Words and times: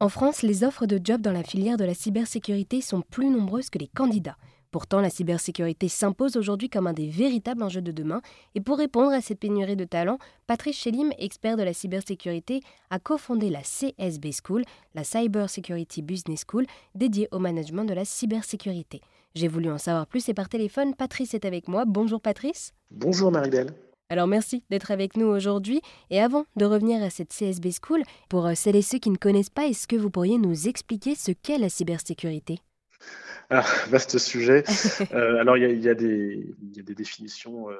En 0.00 0.08
France, 0.08 0.42
les 0.42 0.64
offres 0.64 0.86
de 0.86 1.00
job 1.02 1.20
dans 1.20 1.32
la 1.32 1.44
filière 1.44 1.76
de 1.76 1.84
la 1.84 1.94
cybersécurité 1.94 2.80
sont 2.80 3.00
plus 3.00 3.30
nombreuses 3.30 3.70
que 3.70 3.78
les 3.78 3.86
candidats. 3.86 4.36
Pourtant, 4.72 5.00
la 5.00 5.08
cybersécurité 5.08 5.86
s'impose 5.86 6.36
aujourd'hui 6.36 6.68
comme 6.68 6.88
un 6.88 6.92
des 6.92 7.08
véritables 7.08 7.62
enjeux 7.62 7.80
de 7.80 7.92
demain. 7.92 8.20
Et 8.56 8.60
pour 8.60 8.76
répondre 8.76 9.12
à 9.12 9.20
cette 9.20 9.38
pénurie 9.38 9.76
de 9.76 9.84
talents, 9.84 10.18
Patrice 10.48 10.76
Chelim, 10.76 11.12
expert 11.16 11.56
de 11.56 11.62
la 11.62 11.72
cybersécurité, 11.72 12.60
a 12.90 12.98
cofondé 12.98 13.50
la 13.50 13.60
CSB 13.62 14.32
School, 14.44 14.64
la 14.96 15.04
Cyber 15.04 15.48
Security 15.48 16.02
Business 16.02 16.44
School, 16.44 16.66
dédiée 16.96 17.28
au 17.30 17.38
management 17.38 17.84
de 17.84 17.94
la 17.94 18.04
cybersécurité. 18.04 19.00
J'ai 19.36 19.46
voulu 19.46 19.70
en 19.70 19.78
savoir 19.78 20.08
plus 20.08 20.28
et 20.28 20.34
par 20.34 20.48
téléphone, 20.48 20.96
Patrice 20.96 21.34
est 21.34 21.44
avec 21.44 21.68
moi. 21.68 21.84
Bonjour 21.86 22.20
Patrice. 22.20 22.72
Bonjour 22.90 23.30
Marie-Belle. 23.30 23.74
Alors 24.10 24.26
merci 24.26 24.62
d'être 24.70 24.90
avec 24.90 25.16
nous 25.16 25.26
aujourd'hui. 25.26 25.80
Et 26.10 26.20
avant 26.20 26.44
de 26.56 26.64
revenir 26.64 27.02
à 27.02 27.10
cette 27.10 27.32
CSB 27.32 27.70
School, 27.82 28.02
pour 28.28 28.46
euh, 28.46 28.54
celles 28.54 28.76
et 28.76 28.82
ceux 28.82 28.98
qui 28.98 29.10
ne 29.10 29.16
connaissent 29.16 29.50
pas, 29.50 29.66
est-ce 29.66 29.88
que 29.88 29.96
vous 29.96 30.10
pourriez 30.10 30.38
nous 30.38 30.68
expliquer 30.68 31.14
ce 31.14 31.32
qu'est 31.32 31.58
la 31.58 31.68
cybersécurité? 31.68 32.58
Alors, 33.50 33.66
vaste 33.88 34.18
sujet. 34.18 34.64
Euh, 35.12 35.40
alors, 35.40 35.56
il 35.56 35.80
y, 35.80 35.88
a, 35.88 35.94
des 35.94 36.54
définitions 36.94 37.70
euh, 37.70 37.76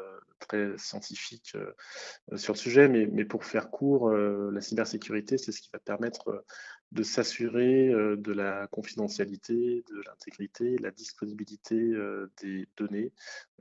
très 0.47 0.77
scientifiques 0.79 1.57
euh, 1.57 2.37
sur 2.37 2.53
le 2.53 2.59
sujet, 2.59 2.89
mais, 2.89 3.25
pour 3.25 3.45
faire 3.45 3.71
court, 3.71 4.11
la 4.11 4.61
cybersécurité, 4.61 5.39
c'est 5.39 5.53
ce 5.53 5.61
qui 5.61 5.71
va 5.73 5.79
permettre 5.79 6.45
de 6.93 7.03
s'assurer 7.03 7.89
de 7.89 8.33
la 8.33 8.67
confidentialité, 8.69 9.85
de 9.89 10.03
l'intégrité, 10.07 10.77
la 10.79 10.91
disponibilité 10.91 11.93
des 12.43 12.69
données 12.77 13.13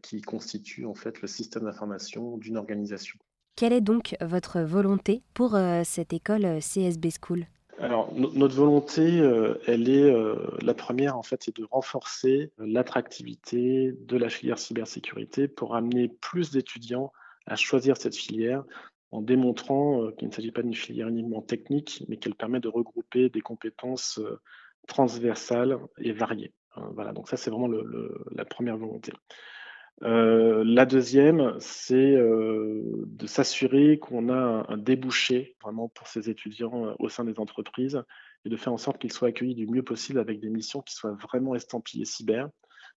qui 0.02 0.22
constituent 0.22 0.86
en 0.86 0.94
fait 0.94 1.22
le 1.22 1.28
système 1.28 1.64
d'information 1.64 2.38
d'une 2.38 2.58
organisation. 2.58 3.18
Quelle 3.56 3.74
est 3.74 3.82
donc 3.82 4.16
votre 4.22 4.62
volonté 4.62 5.24
pour 5.34 5.58
cette 5.84 6.14
école 6.14 6.60
CSB 6.60 7.10
School? 7.22 7.48
Alors, 7.84 8.14
notre 8.14 8.56
volonté, 8.56 9.20
euh, 9.20 9.60
elle 9.68 9.90
est, 9.90 10.10
euh, 10.10 10.36
la 10.62 10.74
première, 10.74 11.18
en 11.18 11.22
fait, 11.22 11.44
c'est 11.44 11.54
de 11.58 11.66
renforcer 11.70 12.54
l'attractivité 12.58 13.92
de 13.92 14.16
la 14.16 14.30
filière 14.30 14.58
cybersécurité 14.58 15.50
pour 15.50 15.76
amener 15.76 16.08
plus 16.08 16.52
d'étudiants 16.52 17.12
à 17.46 17.58
choisir 17.58 17.98
cette 17.98 18.16
filière 18.16 18.64
en 19.12 19.22
démontrant 19.22 20.02
euh, 20.02 20.12
qu'il 20.12 20.30
ne 20.30 20.34
s'agit 20.34 20.54
pas 20.54 20.62
d'une 20.62 20.74
filière 20.74 21.10
uniquement 21.10 21.42
technique, 21.42 22.06
mais 22.08 22.16
qu'elle 22.16 22.36
permet 22.36 22.62
de 22.62 22.70
regrouper 22.70 23.28
des 23.28 23.42
compétences 23.42 24.22
transversales 24.88 25.78
et 25.98 26.14
variées. 26.14 26.54
Hein, 26.78 26.90
voilà, 26.94 27.12
donc 27.12 27.28
ça, 27.28 27.36
c'est 27.36 27.50
vraiment 27.50 27.70
la 28.32 28.46
première 28.46 28.78
volonté. 28.78 29.12
Euh, 30.02 30.64
la 30.66 30.86
deuxième, 30.86 31.56
c'est 31.60 32.16
euh, 32.16 32.82
de 33.06 33.28
s'assurer 33.28 34.00
qu'on 34.00 34.30
a 34.30 34.66
un, 34.68 34.78
débouché 34.78 35.56
vraiment 35.62 35.88
pour 35.88 36.08
ces 36.08 36.30
étudiants 36.30 36.88
euh, 36.88 36.94
au 37.00 37.10
sein 37.10 37.24
des 37.24 37.40
entreprises 37.40 38.02
et 38.44 38.50
de 38.50 38.58
faire 38.58 38.74
en 38.74 38.78
sorte 38.78 39.00
qu'ils 39.00 39.14
soient 39.14 39.30
accueillis 39.30 39.56
du 39.56 39.68
mieux 39.68 39.84
possible 39.84 40.20
avec 40.20 40.40
des 40.40 40.50
missions 40.50 40.82
qui 40.82 40.96
soient 40.96 41.16
vraiment 41.22 41.56
estampillées 41.56 42.06
cyber 42.06 42.50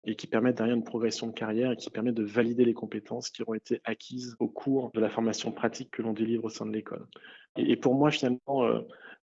et 0.05 0.15
qui 0.15 0.25
permettent 0.25 0.57
derrière 0.57 0.75
une 0.75 0.83
progression 0.83 1.27
de 1.27 1.33
carrière 1.33 1.71
et 1.71 1.75
qui 1.75 1.89
permettent 1.89 2.15
de 2.15 2.23
valider 2.23 2.63
les 2.63 2.73
compétences 2.73 3.29
qui 3.29 3.41
auront 3.41 3.55
été 3.55 3.81
acquises 3.83 4.35
au 4.39 4.47
cours 4.47 4.91
de 4.93 4.99
la 4.99 5.09
formation 5.09 5.51
pratique 5.51 5.91
que 5.91 6.01
l'on 6.01 6.13
délivre 6.13 6.45
au 6.45 6.49
sein 6.49 6.65
de 6.65 6.71
l'école. 6.71 7.05
Et, 7.57 7.75
pour 7.75 7.95
moi, 7.95 8.11
finalement, 8.11 8.67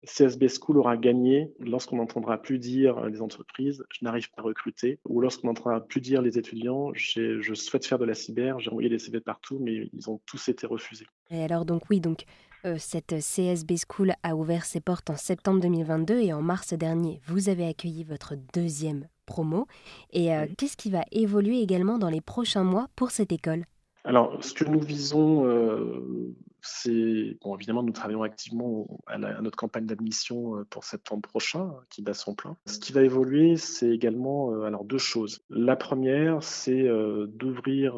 CSB 0.06 0.48
School 0.48 0.78
aura 0.78 0.98
gagné 0.98 1.52
lorsqu'on 1.59 1.98
n'entendra 1.98 2.38
plus 2.42 2.59
dire 2.59 3.06
les 3.06 3.22
entreprises 3.22 3.84
je 3.92 4.03
n'arrive 4.03 4.30
pas 4.31 4.42
à 4.42 4.45
recruter 4.45 5.00
ou 5.06 5.22
lorsqu'on 5.22 5.48
n'entendra 5.48 5.81
plus 5.81 6.02
dire 6.02 6.22
les 6.22 6.38
étudiants 6.38 6.92
je 6.94 7.53
souhaite 7.53 7.86
faire 7.86 8.00
de 8.00 8.06
la 8.06 8.14
cyber, 8.14 8.59
j'ai 8.59 8.70
envoyé 8.70 8.89
des 8.89 9.00
CV 9.00 9.20
partout 9.20 9.59
mais 9.59 9.89
ils 9.94 10.09
ont 10.09 10.20
tous 10.26 10.50
été 10.50 10.67
refusés. 10.67 11.08
Et 11.31 11.44
alors 11.44 11.66
donc 11.66 11.89
oui, 11.89 12.00
donc 12.00 12.26
euh, 12.66 12.78
cette 12.80 13.16
CSB 13.20 13.76
School 13.88 14.14
a 14.23 14.36
ouvert 14.36 14.66
ses 14.66 14.81
portes 14.81 15.11
en 15.11 15.16
septembre 15.16 15.61
2022 15.61 16.20
et 16.20 16.33
en 16.33 16.42
mars 16.42 16.73
dernier, 16.73 17.22
vous 17.28 17.50
avez 17.50 17.67
accueilli 17.67 18.03
votre 18.03 18.33
deuxième 18.53 19.08
promo. 19.28 19.67
Et 20.11 20.33
euh, 20.33 20.48
qu'est-ce 20.58 20.76
qui 20.76 20.89
va 20.89 21.03
évoluer 21.11 21.61
également 21.61 22.00
dans 22.00 22.09
les 22.09 22.22
prochains 22.22 22.64
mois 22.64 22.88
pour 22.95 23.11
cette 23.11 23.31
école? 23.31 23.65
Alors, 24.04 24.44
ce 24.44 24.54
que 24.54 24.65
nous 24.65 24.80
visons, 24.80 25.45
euh, 25.48 26.36
c'est, 26.65 27.37
bon, 27.42 27.55
évidemment, 27.55 27.83
nous 27.83 27.92
travaillons 27.92 28.23
activement 28.23 28.87
à, 29.08 29.17
notre 29.17 29.55
campagne 29.55 29.86
d'admission 29.86 30.58
euh, 30.58 30.65
pour 30.65 30.83
septembre 30.83 31.21
prochain, 31.21 31.73
qui 31.89 32.02
bat 32.02 32.14
son 32.14 32.33
plein. 32.33 32.58
Ce 32.65 32.80
qui 32.80 32.92
va 32.92 33.03
évoluer, 33.03 33.55
c'est 33.55 33.89
également 33.89 34.52
euh, 34.52 34.64
alors 34.64 34.83
deux 34.83 34.98
choses. 34.98 35.43
La 35.49 35.76
première, 35.76 36.42
c'est 36.42 36.87
d'ouvrir 37.27 37.95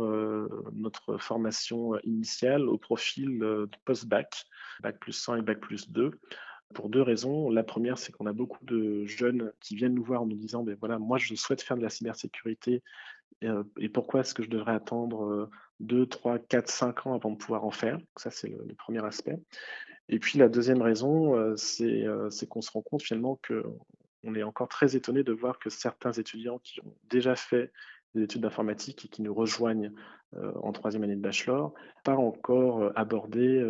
notre 0.74 1.18
formation 1.18 1.98
initiale 2.04 2.68
au 2.68 2.78
profil 2.78 3.44
post-bac, 3.86 4.46
bac 4.82 5.00
plus 5.00 5.14
100 5.14 5.38
et 5.38 5.42
bac 5.42 5.60
plus 5.60 5.90
2 5.90 6.12
pour 6.74 6.90
deux 6.90 7.02
raisons. 7.02 7.50
La 7.50 7.64
première, 7.64 7.98
c'est 7.98 8.12
qu'on 8.12 8.26
a 8.26 8.34
beaucoup 8.34 8.64
de 8.66 9.06
jeunes 9.06 9.52
qui 9.62 9.76
viennent 9.76 9.94
nous 9.94 10.04
voir 10.04 10.24
en 10.24 10.26
nous 10.26 10.36
disant, 10.36 10.64
ben 10.64 10.76
voilà, 10.80 11.00
moi 11.00 11.18
je 11.18 11.34
souhaite 11.36 11.62
faire 11.62 11.78
de 11.78 11.84
la 11.84 11.90
cybersécurité 11.90 12.84
et 13.42 13.90
pourquoi 13.90 14.22
est-ce 14.22 14.34
que 14.34 14.44
je 14.44 14.50
devrais 14.50 14.74
attendre 14.74 15.50
2, 15.80 16.08
3, 16.08 16.40
4, 16.40 16.70
5 16.70 17.08
ans 17.08 17.14
avant 17.14 17.32
de 17.32 17.38
pouvoir 17.38 17.66
en 17.66 17.72
faire. 17.72 17.98
ça, 18.18 18.32
c'est 18.32 18.50
le, 18.50 18.74
premier 18.76 19.04
aspect. 19.06 19.40
Et 20.10 20.20
puis 20.20 20.40
la 20.40 20.50
deuxième 20.50 20.82
raison, 20.82 21.36
euh, 21.36 21.56
euh, 21.82 22.30
c'est 22.30 22.48
qu'on 22.48 22.62
se 22.62 22.72
rend 22.72 22.82
compte 22.82 23.04
finalement 23.04 23.40
qu'on 23.48 24.36
est 24.36 24.44
encore 24.44 24.70
très 24.70 24.96
étonné 24.96 25.24
de 25.24 25.34
voir 25.34 25.60
que 25.60 25.70
certains 25.70 26.14
étudiants 26.14 26.60
qui 26.60 26.80
ont 26.82 26.96
déjà 27.10 27.36
fait 27.36 27.72
des 28.16 28.24
études 28.24 28.42
d'informatique 28.42 29.06
et 29.06 29.08
qui 29.10 29.22
nous 29.22 29.34
rejoignent 29.34 29.92
euh, 30.36 30.52
en 30.62 30.72
troisième 30.72 31.04
année 31.04 31.16
de 31.16 31.22
bachelor, 31.22 31.74
pas 32.04 32.16
encore 32.16 32.92
abordé 32.96 33.62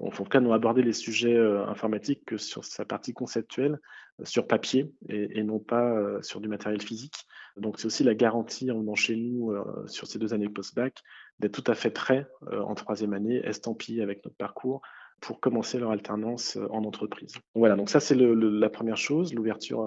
en 0.00 0.10
tout 0.10 0.24
cas, 0.24 0.40
n'ont 0.40 0.52
abordé 0.52 0.82
les 0.82 0.92
sujets 0.92 1.38
informatiques 1.66 2.24
que 2.26 2.36
sur 2.36 2.64
sa 2.64 2.84
partie 2.84 3.12
conceptuelle, 3.14 3.78
sur 4.24 4.46
papier 4.46 4.92
et, 5.08 5.42
non 5.42 5.58
pas 5.58 6.22
sur 6.22 6.40
du 6.40 6.48
matériel 6.48 6.82
physique. 6.82 7.26
Donc, 7.56 7.78
c'est 7.78 7.86
aussi 7.86 8.04
la 8.04 8.14
garantie 8.14 8.70
en 8.70 8.80
venant 8.80 8.94
chez 8.94 9.16
nous 9.16 9.54
sur 9.86 10.06
ces 10.06 10.18
deux 10.18 10.34
années 10.34 10.48
post-bac 10.48 11.02
d'être 11.38 11.62
tout 11.62 11.70
à 11.70 11.74
fait 11.74 11.90
prêt 11.90 12.26
en 12.52 12.74
troisième 12.74 13.12
année, 13.14 13.40
estampillé 13.44 14.02
avec 14.02 14.24
notre 14.24 14.36
parcours 14.36 14.82
pour 15.20 15.40
commencer 15.40 15.78
leur 15.78 15.90
alternance 15.90 16.58
en 16.70 16.84
entreprise. 16.84 17.34
Voilà, 17.54 17.74
donc 17.74 17.90
ça 17.90 17.98
c'est 17.98 18.14
la 18.14 18.70
première 18.70 18.96
chose, 18.96 19.34
l'ouverture 19.34 19.80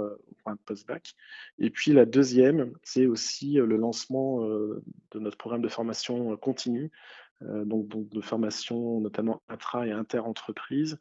au 0.46 0.52
post-bac. 0.66 1.14
Et 1.60 1.70
puis 1.70 1.94
la 1.94 2.06
deuxième, 2.06 2.74
c'est 2.84 3.06
aussi 3.06 3.54
le 3.54 3.78
lancement 3.78 4.42
de 4.42 5.20
notre 5.20 5.38
programme 5.38 5.62
de 5.62 5.70
formation 5.70 6.36
continue 6.38 6.92
euh, 7.44 7.66
donc, 7.66 7.88
de 7.90 8.22
formation 8.22 9.00
notamment 9.00 9.42
intra 9.50 9.88
et 9.88 9.92
inter-entreprise, 9.92 10.98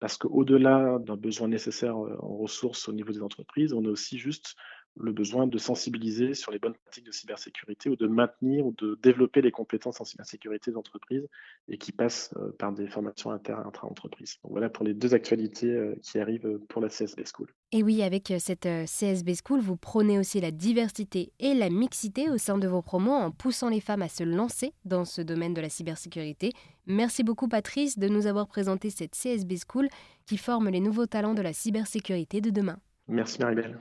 parce 0.00 0.16
qu'au-delà 0.16 0.98
d'un 1.00 1.16
besoin 1.16 1.48
nécessaire 1.48 1.96
euh, 1.96 2.16
en 2.20 2.36
ressources 2.36 2.88
au 2.88 2.92
niveau 2.92 3.12
des 3.12 3.22
entreprises, 3.22 3.72
on 3.72 3.84
a 3.84 3.88
aussi 3.88 4.18
juste 4.18 4.54
le 4.96 5.12
besoin 5.12 5.46
de 5.46 5.58
sensibiliser 5.58 6.34
sur 6.34 6.52
les 6.52 6.58
bonnes 6.58 6.74
pratiques 6.74 7.06
de 7.06 7.12
cybersécurité 7.12 7.90
ou 7.90 7.96
de 7.96 8.06
maintenir 8.06 8.66
ou 8.66 8.74
de 8.78 8.98
développer 9.02 9.42
les 9.42 9.50
compétences 9.50 10.00
en 10.00 10.04
cybersécurité 10.04 10.70
d'entreprise 10.70 11.26
et 11.68 11.78
qui 11.78 11.92
passent 11.92 12.32
euh, 12.36 12.52
par 12.58 12.72
des 12.72 12.86
formations 12.86 13.30
inter 13.30 13.56
intra-entreprises. 13.64 14.38
Voilà 14.44 14.68
pour 14.68 14.84
les 14.84 14.94
deux 14.94 15.14
actualités 15.14 15.70
euh, 15.70 15.96
qui 16.02 16.18
arrivent 16.18 16.58
pour 16.68 16.80
la 16.80 16.88
CSB 16.88 17.24
School. 17.24 17.48
Et 17.72 17.82
oui, 17.82 18.02
avec 18.02 18.30
euh, 18.30 18.38
cette 18.38 18.68
CSB 18.86 19.32
School, 19.44 19.60
vous 19.60 19.76
prenez 19.76 20.18
aussi 20.18 20.40
la 20.40 20.50
diversité 20.50 21.32
et 21.40 21.54
la 21.54 21.70
mixité 21.70 22.30
au 22.30 22.38
sein 22.38 22.58
de 22.58 22.68
vos 22.68 22.82
promos 22.82 23.12
en 23.12 23.30
poussant 23.30 23.68
les 23.68 23.80
femmes 23.80 24.02
à 24.02 24.08
se 24.08 24.22
lancer 24.22 24.72
dans 24.84 25.04
ce 25.04 25.22
domaine 25.22 25.54
de 25.54 25.60
la 25.60 25.68
cybersécurité. 25.68 26.52
Merci 26.86 27.24
beaucoup 27.24 27.48
Patrice 27.48 27.98
de 27.98 28.08
nous 28.08 28.26
avoir 28.26 28.46
présenté 28.46 28.90
cette 28.90 29.12
CSB 29.12 29.56
School 29.68 29.88
qui 30.26 30.36
forme 30.36 30.68
les 30.68 30.80
nouveaux 30.80 31.06
talents 31.06 31.34
de 31.34 31.42
la 31.42 31.52
cybersécurité 31.52 32.40
de 32.40 32.50
demain. 32.50 32.78
Merci 33.08 33.40
Maribel. 33.40 33.78